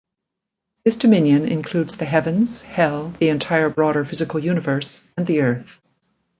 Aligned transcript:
This 0.83 0.95
Dominion 0.95 1.47
includes 1.47 1.97
the 1.97 2.05
Heavens, 2.05 2.63
Hell, 2.63 3.13
the 3.19 3.29
entire 3.29 3.69
broader 3.69 4.03
physical 4.03 4.39
universe, 4.39 5.07
and 5.15 5.27
the 5.27 5.41
Earth. 5.41 5.79